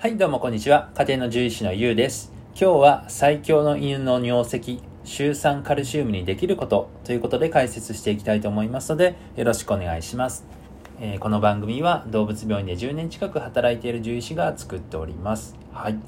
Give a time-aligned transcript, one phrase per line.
[0.00, 0.88] はい、どうもこんにちは。
[0.94, 2.32] 家庭の獣医師のゆうです。
[2.58, 10.46] 今日は最強の犬の尿石、シュ酸カルシウムにできることということで解説していきたいと思いますので、よろしくお願いします。
[11.02, 15.54] えーこの番組は動物病院で10年近く働いている獣医師が作っております。
[15.70, 15.98] はい。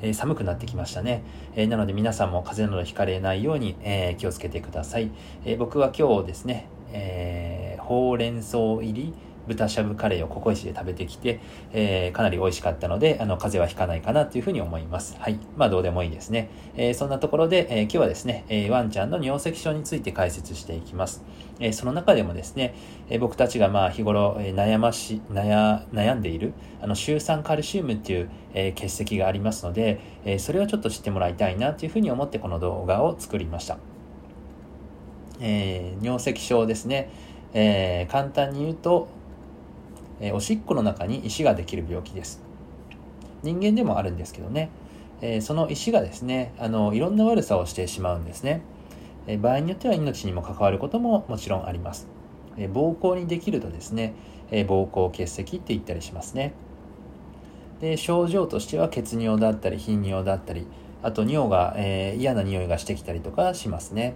[0.00, 1.22] えー寒くなってきましたね。
[1.54, 5.10] えーなので皆さんも風邪などひかれないように、え気をつけてください。
[5.44, 9.12] え僕は今日ですね、えーほうれん草入り
[9.46, 11.40] 豚しゃぶカレーをココイチで食べてきて、
[11.72, 15.16] えーかなり美味しかったので、あの、風邪はひかないかなというふうに思います。
[15.18, 15.38] はい。
[15.56, 16.50] まあ、どうでもいいですね。
[16.76, 21.24] えーそんなところで、えー今日はですね、えーワンちゃんの尿石症について解説していきます。
[21.60, 22.74] えーその中でもですね、
[23.08, 33.78] えー僕たちがまあ、日頃、えー悩まし、悩、悩んでいる、あの、シュ酸カルシウムっていう、えー結石がありますので、えーそれをちょっと知ってもらいたいなというふうに思ってこの動画を作りました。
[35.40, 37.10] えー尿石症ですね。
[37.54, 39.08] えー簡単に言うと、
[40.22, 42.40] えーおしっこの中に石ができる病気です。
[43.42, 44.70] 人間でもあるんですけどね、
[45.20, 48.62] えーその石がですね、あの、いろんな悪さをしてしまうんですね。
[49.26, 52.06] えー場合によっては命にも関わることももちろんあります。
[52.56, 54.14] えー膀胱にできるとですね、
[54.52, 56.54] えー膀胱結石って言ったりしますね。
[57.80, 60.68] で、症状としては血尿だったり頻尿だったり、
[61.02, 64.14] あと尿が、えー嫌な匂いがしてきたりとかしますね。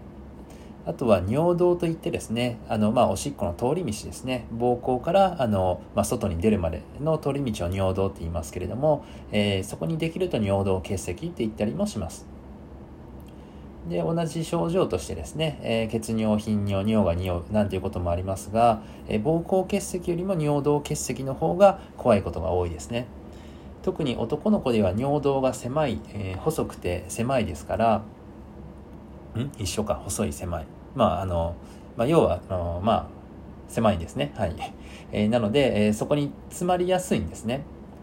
[0.87, 4.47] あとは尿道といってですね、あの、まあ、おしっこの通り道ですね。
[4.57, 12.25] 膀胱から、あの、まあ、外に出るまでの通り道を尿道って言いますけれども、えーそこにできると尿道結石って言ったりもします。
[13.89, 23.07] で、同じ症状としてですね、えー血尿、頻尿、尿が匂うなんていうこともありますが、えー膀胱結石よりも尿道結石の方が怖いことが多いですね。
[23.83, 28.03] 特に男の子では尿道が狭い、えー細くて狭いですから、
[29.37, 29.51] ん？
[29.59, 30.67] 一緒か、細い狭い。
[30.97, 31.55] まあ、あの、
[31.97, 33.07] まあ、要は、あのまあ、
[33.69, 34.33] 狭いんですね。
[34.37, 34.55] はい。
[35.13, 37.63] えーなので、えーそこに詰まりやすいんですね。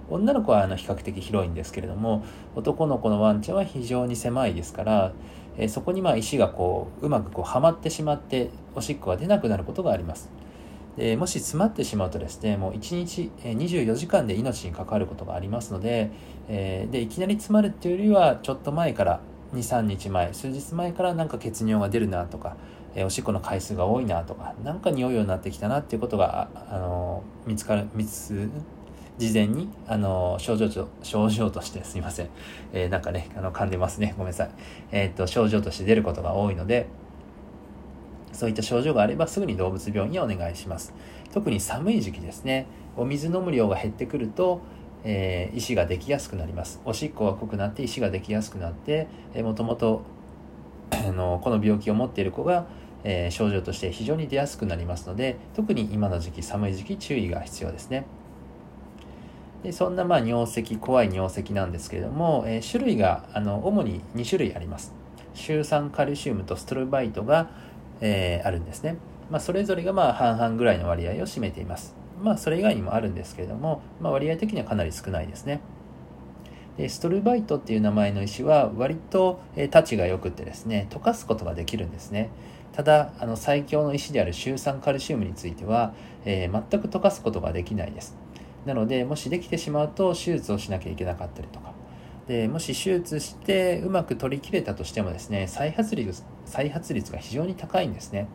[0.09, 2.23] 女の子はあの比較的広いんですけれども、
[2.55, 5.13] 男の子のワンちゃんは非常に狭いですから、
[5.57, 10.29] えーそこにまあ石がこう、うまくこうはまってしまって、おしっこが出なくなることがあります。
[10.97, 16.11] でもし詰まってしまうとですね、もう1日え24時間で命に関わることがありますので、
[16.49, 19.21] えーで、いきなり詰まるっていうよりは、ちょっと前から、
[19.53, 22.57] 2、3日前、数日前からなんか血尿が出るなとか、
[22.95, 28.49] えおしっこの回数が多いなとか、なんか匂うようになってきたなっていうことが、あの見つかる、見つ、
[29.17, 32.29] 事前に、あの症状と、症状としてすいません。
[32.73, 34.13] えーなんかね、あの、噛んでますね。
[34.17, 34.49] ごめんなさい。
[34.91, 36.87] えーっと、症状として出ることが多いので、
[38.31, 40.93] そういった症状があればすぐに動物病院へお願いします。
[41.31, 42.65] 特に寒い時期ですね。
[42.97, 44.61] お水飲む量が減ってくると、
[45.03, 46.81] えー石ができやすくなります。
[46.85, 50.01] おしっこが濃くなって石ができやすくなって、えーもともと
[50.91, 52.65] あのこの病気を持っている子が、
[53.03, 58.05] えー症状として非常に出やすくなりますので、特に今の時期、寒い時期、注意が必要ですね。
[59.63, 64.93] でそんなまあ尿石、怖い尿石なんですけれども、えー種類があの主に2種類あります。
[65.33, 67.49] シ酸カルシウムとストロバイトが、
[68.01, 68.97] えーあるんですね。
[69.29, 71.95] まあ、それぞれがまあ半々ぐらいの割合を占めています。
[72.21, 75.61] まあ、それ以外にもあるんですけれども、まあ、割合的にはかなり少ないですね。
[76.77, 82.29] でストルバイトっていう名前の石は割と、えー、タチが良くてですね、溶かすことができるんですね。
[82.73, 85.93] ただ、あの最強の石であるシュウ酸カルシウムについては、
[86.25, 88.15] えー全く溶かすことができないです。
[88.65, 91.73] なので、もしできてしまうと手術をしなきゃいけなかったりとか、
[92.27, 98.27] でもし手術してうまく取り切れたとしてもですね再発率再発率が非常に高いんですね。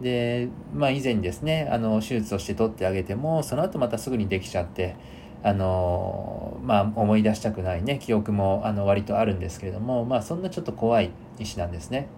[0.00, 4.96] でまあ以前ですねあの手術をして取ってあげてもその後またすぐにできちゃって
[5.44, 12.08] あのまあ思い出したくないね記憶もあの割とあるんですけれどもまあそんなちょっと怖い石なんですね。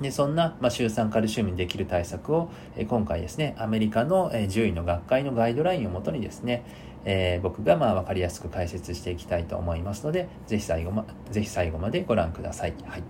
[0.00, 6.64] でそんな、まあ、シュ酸カルシウムにできる対策を、えー今回ですね、アメリカの、えー獣医の学会のガイドラインをもとにですね、
[7.04, 12.74] えー僕がまあ分かりやすく解説していきたいと思いますので、ぜひ最後まぜひ最後までご覧ください。
[12.84, 13.02] はい。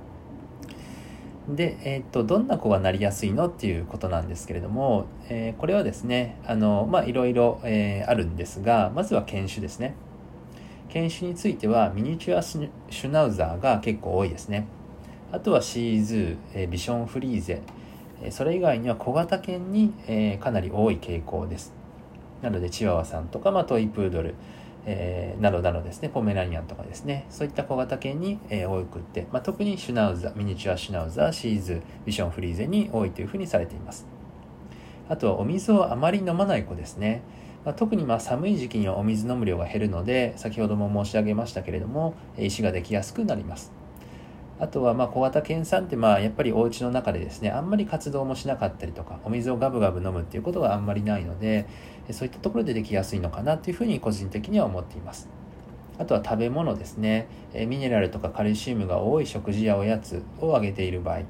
[1.49, 9.95] で、えーっと、どんな子がなりやすいのっていうことなんですけれども、えこれはですね、あの、まあ、いろいろ、えあるんですが、まずは犬種ですね。
[10.89, 14.67] 犬種については、ミニチュアシュナウザーが結構多いですね。
[15.33, 17.63] あとはシーズー、ビションフリーゼ、
[18.31, 19.93] それ以外には小型犬に、
[20.41, 21.75] かなり多い傾向です。
[22.43, 24.35] なので、チワワさんとか、まあ、トイプードル、
[24.87, 34.07] えーなどなどですね、ポメラニアンとかですね、そういった小型犬に、えー多くって、まあ、特にシュナウザ、ミニチュアシュナウザ、シーズ、ビションフリーゼに多いというふうにされています。
[35.09, 37.23] あとはお水をあまり飲まない子ですね。
[37.65, 43.73] まあ、特にまあ寒い時期にはお水飲む量が減るので、先ほども申し上げましたけれども、石ができやすくなります。
[44.59, 51.67] あとはまあ小型犬さんってまあやっぱりお家の中でですねあんまり活動もしなかったりとかお水をガブガブ飲むっていうことがあんまりないので
[52.11, 55.29] そういったところでできやすいのかなっていうふうに個人的には思っています。
[55.99, 57.27] あとは食べ物ですね。
[57.55, 61.21] ミネラルとかカルシウムが多い食事やおやつをあげている場合。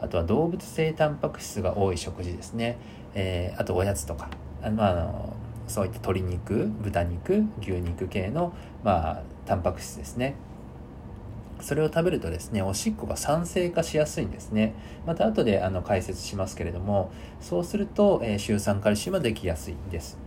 [0.00, 2.78] あとは動物性タンパク質が多い食事ですね、
[3.14, 4.28] えー、あとおやつとか。
[4.62, 5.36] あの、あの
[5.68, 8.52] そういった鶏肉豚肉牛肉系の、
[8.82, 10.34] まあ、タンパク質ですね。
[11.62, 14.74] それを食べるとですねおしっこが酸性化しやすいんですね。
[15.06, 17.10] また後であの解説しますけれども
[17.40, 20.18] そうすると、えー、シュウ酸カルシウムはできやすいんです。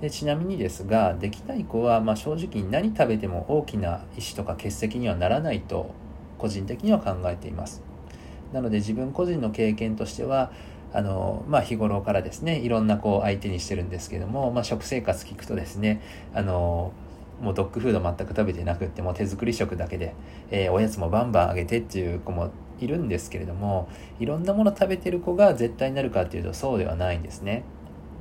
[0.00, 5.90] でちなみにですができない子は、まあ、正直に何食べても大きな石とか結石にはならないと
[6.38, 7.82] 個人的には考えています。
[8.52, 10.52] なので自分個人の経験としては
[10.92, 16.00] あの、まあ、日頃からですねいろんな子を相手にしてるんですけども、まあ、食生活聞くとですね
[16.32, 16.92] あの
[17.40, 20.14] もうドッグフード全く食べてなくってもう手作り食だけで、
[20.50, 22.50] えー、おやつもバンバンあげてっていう子も
[22.80, 23.88] いるんですけれども
[24.18, 27.64] いろんなもの食べてる子が絶対になるかっていうとそうではないんですね。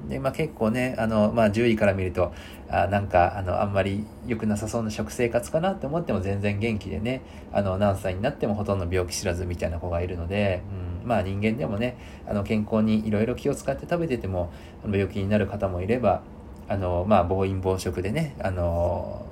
[0.08, 2.32] で、まあ、結構ね、あの、まあ、獣医から見ると、
[2.70, 7.22] あなんか、あの、あんまり良くなさそうな食生活かなって思っても全然元気でね、
[7.52, 10.62] あの、何歳になってもほとんど病気知らずみたいな子がいるので、
[11.02, 11.98] うん、まあ人間でもね、
[12.28, 14.52] あの、健康にいろいろ気を使って食べてても、
[14.86, 16.22] 病気になる方もいれば、
[16.68, 19.26] あの、まあ、暴飲暴食でね、あの、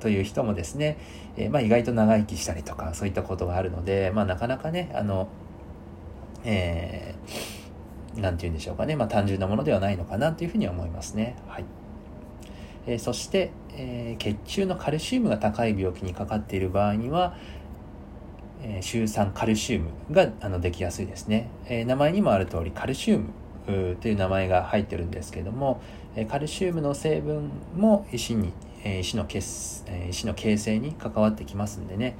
[0.00, 0.98] という人もですね、
[1.36, 5.28] えー、まあ、意外と長生きしたりとか、そういったことがあるので、まあ、なかなかね、あの、
[6.44, 7.64] えー
[8.16, 11.36] 何て言うんでしょうかね、まあ、単純なものではないのかなというふうに思いますね。
[11.48, 11.64] はい
[12.86, 17.36] えー、そして、えー、血中のカルシウムが高い病気にかかっている場合には、
[18.62, 25.80] えー、シュウ酸カルシウムがあのできやすいですね、えー、名前にもある通りカルシウムという名前が入ってるんですけども、
[26.28, 28.52] カルシウムの成分も石に、
[29.00, 32.16] 石の結、石の形成に関わってきますんでね、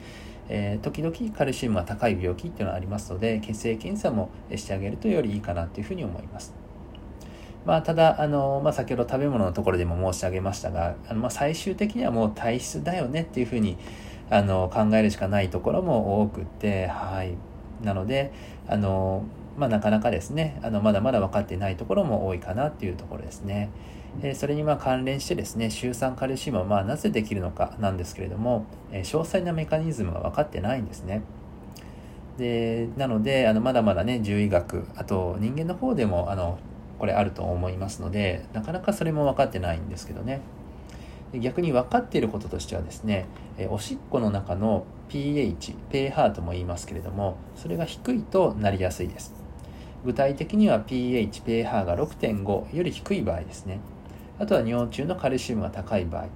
[0.49, 6.55] え、時々カルシウムが高い病気っていうのがありますので血液検査もしてあげるとよりいいかなというふうに思います。
[7.64, 13.79] まあ、ただ、あの、まあ、先ほど食べ物のところでも申し上げましたが、あのまあ、最終的にはもう体質だよねっていうふうに
[14.29, 17.35] あの考えるしかないところも多くって、はい。
[17.82, 18.32] なので、
[18.69, 19.25] あの、
[19.56, 23.70] まあ、なかなかですね、あのまだまだ分かってないところも多いかなっていうところですね。
[24.22, 31.22] えそれにま関連してですね、シュウ酸カルシウムはまあなぜできるのかなんですけれども、え詳細なメカニズムが分かってないんですね。
[32.38, 36.58] で、なので、あのまだまだね、獣医学、あと人間の方でも、あの、
[36.98, 40.40] これあると思いますので、なかなかそれも分かってないんですけどね。
[41.40, 43.26] 逆に分かっていることとしてはですね、
[43.68, 49.44] おしっこの中の pH、pH とも言いますけれども、それが低いとなりやすいです。
[50.04, 53.80] 具体的には pH、pH が6.5より低い場合ですね。
[54.38, 56.26] あとは尿中のカルシウムが高い場合。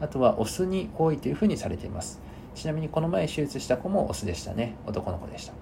[0.00, 2.20] あとはオスに多いというふうにされています。
[2.54, 4.74] ちなみにこの前手術した子もオスでしたね。
[4.86, 5.52] 男の子でした。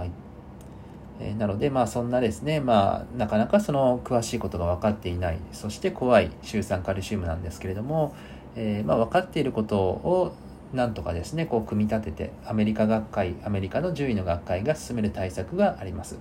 [0.00, 0.10] はい、
[1.20, 2.60] え、なのでまあそんなですね。
[2.60, 5.38] まあなかなかその詳しいことが分かっていない。
[5.52, 8.14] そして怖いシュウ酸カルシウムなんですけれども、
[8.56, 10.32] えー、まあ分かっていることを
[10.72, 16.18] なんとかですねこう組み立ててアメリカ学会アメリカの獣医の学会が進める対策があります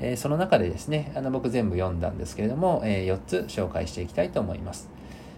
[0.00, 4.88] えその中でですね、あの僕全部読んだんですけれども、え4つ紹介していきたいと思います。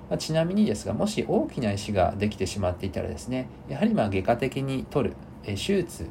[0.08, 6.06] まちなみにですが、もし大きな石ができてしまっていたらですね、やはりまあ外科的に取る、え手術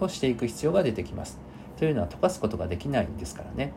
[0.00, 1.38] をしていく必要が出てきます。
[1.76, 3.72] というのは溶かすことができないんですからね。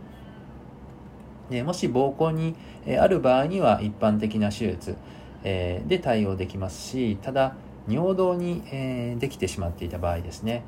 [1.50, 2.56] でもし膀胱に
[2.86, 4.96] えある場合には一般的な手術
[5.44, 7.56] えで対応できますし、ただ
[7.88, 10.63] 尿道にえできてしまっていた場合ですね、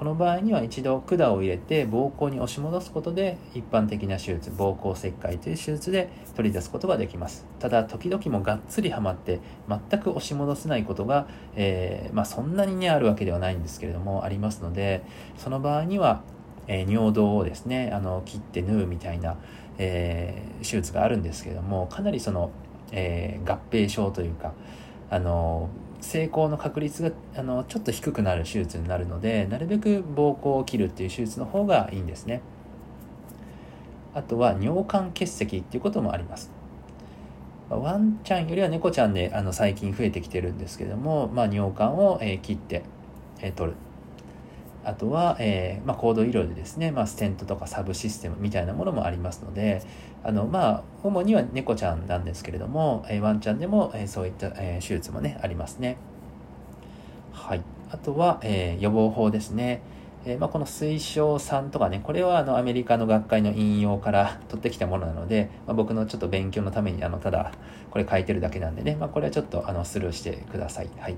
[0.00, 7.44] この場合には一度管を入れて膀胱に押し戻すことで一般的な手術膀胱切開という手術で取り出すことができます。
[7.58, 15.02] ただ時々もがっつりはまって全く押し戻せないことが、えー、まあ、そんなにねあるわけではないんですけれどもありますので
[15.36, 16.22] その場合には、
[16.66, 19.36] えー、尿道をですねあの切って縫うみたいな、
[19.76, 22.52] えー、手術があるんですけれどもかなりその、
[22.92, 24.54] え合併症というか
[25.10, 25.68] あの
[26.00, 32.40] 成功の確率があのちょっと低くなる手術になるのでなるべく膀胱を切るっていう手術の方がいいんですね。
[34.14, 36.50] あとは尿管結石っていうこともあります。
[37.68, 42.82] ワンちゃんよりは猫ちゃんであの最近増えてきてるんですけども、まあ、尿管を、えー、切って、
[43.40, 43.76] えー、取る。
[44.84, 49.82] あとは、えーまあ、高度医療でですね、まあ、ステントとかサブシステムみたいなものもありますので
[50.24, 55.96] あの、まあ、主には猫ちゃんなんですけれども、えー、ワンちゃんでも、えー、そういった、えー、手術もねありますね。
[57.32, 59.82] はい、あとは、えー、予防法ですね。
[60.24, 67.52] えー、まあ、この推奨3とかね、これはあのアメリカの学会の引用から 取ってきたものなので、まあ、僕のちょっと勉強のためにあのただ
[67.90, 70.88] これ書いてるだけなんでね、まあ、これはちょっとあのスルーしてください。
[70.98, 71.16] はい。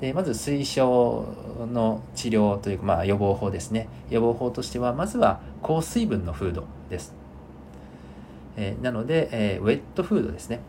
[0.00, 1.26] でまず推奨
[1.72, 3.88] の治療というか、まあ、予防法ですね。
[4.10, 7.14] 予防法としては、まずは高水分のフードです。
[8.56, 10.60] えー、なので、えー、ウェットフードですね。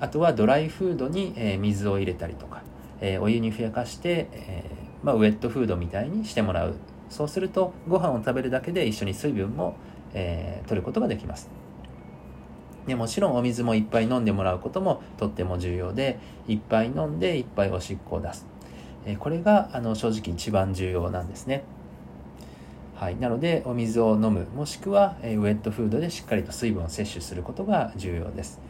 [0.00, 2.62] あとはドライフードに、えー、水を入れたりとか、
[3.00, 4.64] えお湯にふやかして、え
[5.02, 6.74] まあ、ウェットフードみたいにしてもらう
[7.10, 9.76] そうするとご飯を食べるだけで一緒に水分も、
[10.14, 11.50] え、取ることができます
[12.86, 18.46] でもちろんお水もいっぱい飲んでもらうこともとっても重要でいっぱい飲んでいっぱいおしっこを出す、
[19.06, 21.64] え、これがあの正直一番重要なんですね。
[22.96, 28.60] はい、なのでお水を飲むもしくは、え、ウェットフードでしっかりと水分を摂取することが重要です。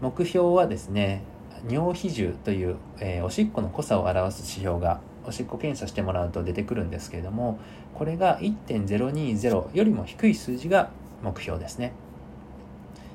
[0.00, 1.22] 目標はですね
[1.68, 7.60] 尿比重という、えー、おしっこの濃さを表す指標がおしっこ検査してもらうと出てくるんですけれども
[7.94, 10.90] これが1.020よりも低い数字が
[11.22, 11.92] 目標ですね。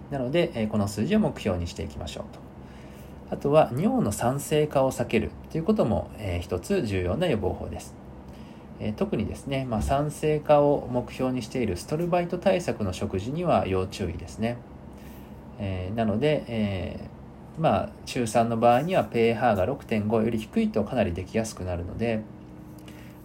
[0.09, 2.46] なので、えこの数字を目標にしていきましょうと。
[3.29, 7.93] あとは尿の酸性化を避けるということも、えー、一つ重要な予防法です、
[8.79, 14.57] えー、特にですね、まあ、酸性化を目標にしているストルバイト対策の食事には要注意ですね、
[15.59, 17.09] えー、なので、え
[17.57, 22.21] まあ、中3の場合には pH が6.5より低いとかなりできやすくなるので、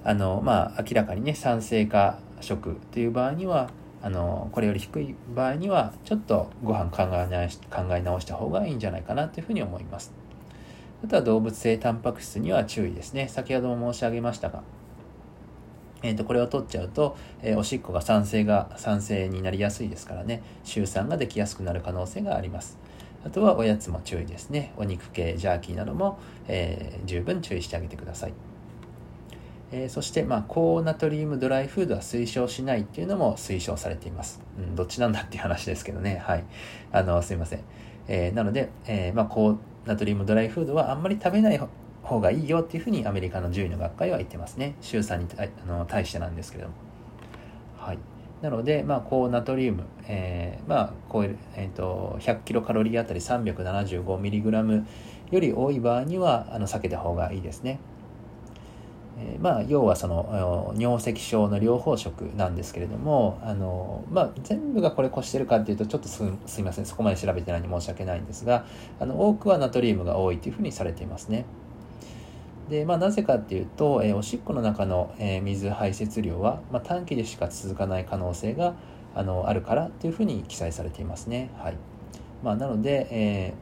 [0.05, 3.71] あの、まあ、明らかにね、酸性化食という場合には、
[4.03, 10.13] あの、これより低い場合には、ちょっとご飯考え直し考え直した方がいいんじゃないかなというふうに思います。
[11.05, 13.29] あとは動物性タンパク質には注意ですね。
[13.29, 14.63] 先ほども申し上げましたが、
[16.03, 22.79] えー、とこれを取っちゃうと、えー、おしっこが酸性が酸性になりやすいですからね、臭酸ができやすくなる可能性があります。
[23.25, 24.73] あとはおやつも注意ですね。
[24.77, 26.19] お肉系、ジャーキーなども、
[26.49, 28.33] えー、十分注意してあげてください。
[29.73, 34.43] えー、そして、まあ、高ナトリウムドライフードは推奨しないっていうのも推奨されています。
[34.59, 36.23] うん、どっちなんだっていう話ですけどね。
[36.23, 36.45] はい。
[36.93, 37.61] あの、すいません。
[38.07, 41.61] えー、なので、えー、まあ、高ナトリウムドライフードはあんまり食べない
[42.03, 44.77] 方がいいよっていうふうにアメリカの獣医の学会は言ってますね。
[44.83, 46.75] 週さんにあの対してなんですけれども。
[47.79, 47.99] はい。
[48.43, 51.25] なので、まあ、高ナトリウム、えー、まあ、こう、
[51.57, 54.87] えっ、ー、と、100キロカロリーあたり375ミリグラム
[55.31, 57.79] より多い場合には、あの、避けた方がいいですね。
[59.19, 68.65] えー、まあ、要はその、尿石症の療法食なんですけれども、あの、まあ、全部がこれ越してるかっていうと、ちょっとすすいません、そこまで調べてないんで申し訳ないんですが、
[68.99, 71.45] あの、多くはナトリウムが多いというふうにされていますね。
[72.69, 78.75] で、まあ、なぜかっていうと、えー、おしっこの中の、えー、水排泄量は、まあ、短期でしか続かない可能性が
[79.15, 81.51] あのあるからというふうに記載されていますね。
[81.59, 81.77] はい
[82.43, 83.55] まあ、なので、え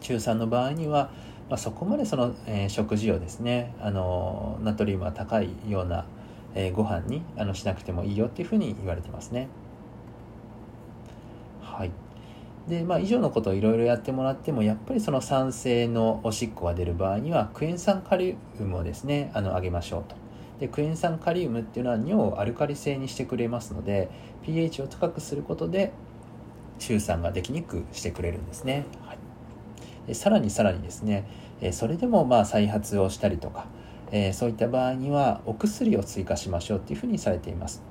[0.00, 1.10] ー、中3の場合には、
[1.52, 6.06] まあ、そこまでその、えー、食事をですねあのナトリウムが高いような、
[6.54, 9.48] えー、ご飯にあのしなくてもいいよっていうふうに言われてますね。
[11.60, 11.90] はい
[12.68, 20.14] で、まあ、以上のことをいろいろやってもらっても、やっぱりその酸性のおしっこが出る場合には、クエン酸カリウムをですね、あの、あげましょうと。
[20.60, 24.10] で、クエン酸カリウムっていうのは尿をアルカリ性にしてくれますので、
[24.42, 25.92] pH を高くすることで、
[26.78, 28.84] 中酸ができにくくしてくれるんですね。
[29.04, 29.18] はい、
[30.12, 31.24] さらにさらにですね、
[31.72, 33.66] それでもまあ再発をしたりとか、
[34.32, 37.82] そういった場合にはお薬を追加しましょうっていうふうにされています。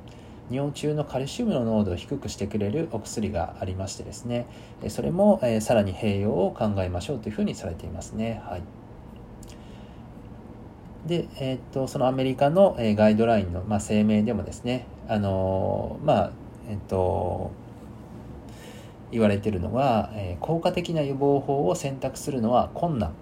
[0.52, 4.48] 尿中のカルシウムの濃度を低くしてくれるお薬がありましてですね
[4.90, 8.42] それも、さらに併用を考えましょうというふうにされていますね。
[8.46, 8.62] はい
[11.08, 16.32] で、えー、っとそのアメリカの、ガイドラインの、まあ、声明でもですね、あの、まあ
[16.70, 17.52] えっと
[19.12, 23.14] 言われてるのが、えー、効果的な予防法を選択するのは困難っ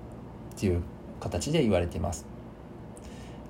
[0.58, 0.82] ていう
[1.20, 2.26] 形で言われています。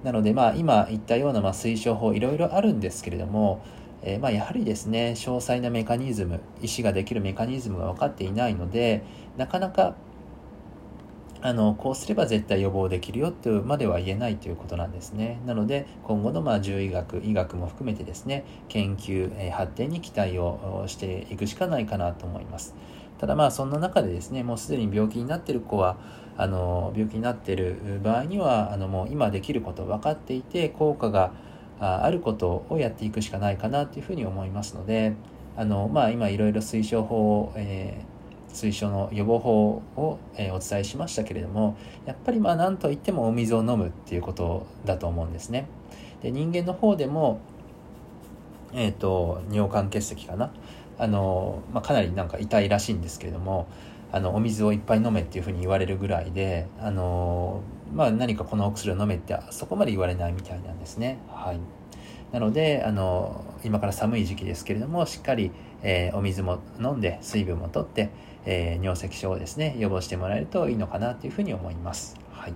[0.03, 3.61] なので、まあ、今言ったようなま推奨法いろいろあるんですけれども、
[4.01, 9.03] えー、まあやはりですね詳細なメカニズム医師ができるメカニズムが分かっていないので
[9.37, 9.95] なかなか
[11.41, 15.39] あのこうすれば絶対予防できるよとまでは言えないということなんですね。
[15.45, 22.75] なので今後のまあ獣医学医学も含めてですね研究、え、発展に期待をしていくしかないかなと思います。
[23.19, 25.97] ただまあそんな中でですねもうすでに病気になっている子は
[26.37, 31.33] あの病気になっている場合にはあのもう今できること分かっていて効果が
[31.79, 35.15] あることをやっていくしかないかなというふうに思いますので
[35.57, 38.18] あの、まあ、今いろいろ推奨法を、えー、
[38.53, 45.67] 推奨の予防法を、え、お伝えしましたけれどもやっぱりまあ何といってもお水を飲むっていうことだと思うんですね。
[46.21, 47.39] で人間の方でも
[48.71, 50.51] えーと、と尿管結石かな
[50.99, 53.67] あの、まあ、かなりなんか痛いらしいんですけれども
[54.11, 57.61] あのお水をいっぱい飲めっていうふうに言われるぐらいで、あの
[57.93, 61.19] まあ、何かこのお薬を飲めってそこまで言われないみたいなんですね。
[61.29, 61.59] はい、
[62.31, 65.51] なのであの今から寒い時期ですけれどもしっかり、
[65.83, 68.09] えー、お水も飲んで水分もとって、
[68.45, 72.17] えー、尿石症をですね予防してもらえるといいのかなというふうに思います。
[72.31, 72.53] はい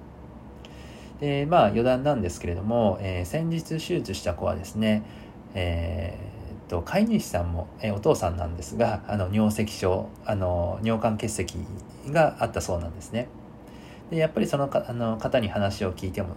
[1.20, 5.04] でまあ余談なんですけれども、えー、先日手術した子はですね、
[5.54, 6.33] えー
[6.74, 11.56] と、飼い主さんも、えお父さんなんですが、あの尿石症、あの尿管結石
[12.12, 13.28] があったそうなんですね。
[14.10, 16.36] でやっぱりそのかあの方に話を聞いても、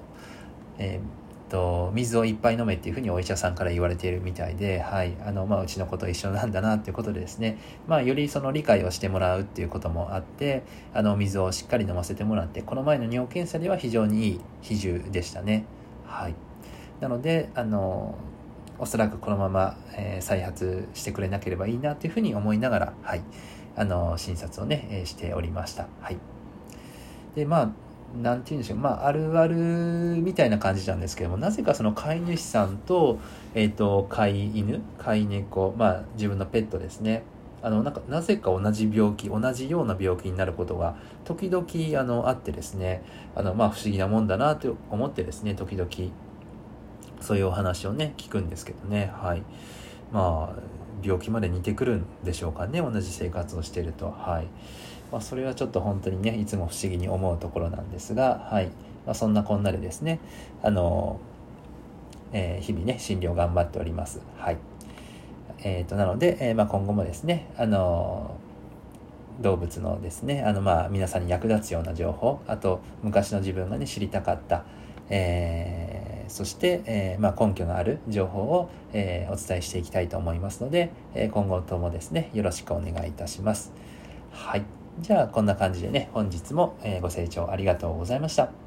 [0.79, 10.63] えー、と水をいっぱい飲めっていうふうにお医者さんから言われているみたいで、はいあのまあ、うちの子と一緒なんだなっていうことでですね、まあ、よりその理解をしてもらうっていうこともあって
[10.95, 15.65] あの水をしっかり飲ませてもらってこの前の尿検査では非常にいい比重でしたね。
[16.07, 16.35] はい、
[17.01, 18.17] なのであの
[18.79, 23.23] おそらくこのまま、えー、再発してくれなければいいなというふうに思いながら、はい、
[23.77, 25.89] あの診察をね、えー、しておりました。
[26.01, 26.19] はい、
[27.35, 27.71] でまあ
[28.23, 33.19] なんて言うんでしょう、まあ、あるあるみたいな感じなんですけどもなぜかその飼い主さんと,、
[33.55, 37.25] えーと、飼い犬飼い猫、まあ、自分のペットですね。
[37.63, 41.67] あのなんかなぜか同じ病気同じような病気になることが時々
[42.01, 43.03] あのあってですね。
[43.35, 45.89] あの、まあ、不思議なもんだなと思ってですね時々
[47.27, 49.13] そういうお話をね聞くんですけどね。
[49.21, 49.43] はい。
[50.13, 50.63] まあ
[51.03, 52.81] 病気まで似てくるんでしょうかね。
[52.81, 54.13] 同じ生活をしていると。
[54.13, 54.47] はい、
[55.11, 58.47] まあ、それはちょっと本当にねいつも不思議に思うところなんですが。
[58.49, 58.67] はい、
[59.05, 60.21] まあ、そんなこんなでですね。
[60.63, 61.19] あの、
[62.33, 64.21] えー、日々ね診療頑張っております。
[64.39, 64.59] はい。
[65.65, 68.37] えーと、なので、えー、まあ、今後もですねあの
[69.41, 74.65] 動物のですねあのまあ皆さんに役立つような情報あと昔の自分がね知りたかった、
[75.09, 75.86] えー
[76.29, 83.73] そして、えー、まあ、根拠のある情報を、えー、お伝えしていきたいと思いますので、え今後ともですね、よろしくお願いいたします。
[84.31, 84.65] はい。
[85.01, 88.66] じゃあ、こんな感じでね、本日も、えご清聴ありがとうございました。